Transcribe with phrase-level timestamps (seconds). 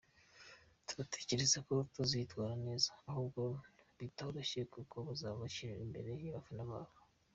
[0.87, 3.43] Turatekereza ko tuzitwara neza nubwo
[3.99, 6.95] bitoroshye kuko bazaba bakinira imbere y’abafana babo.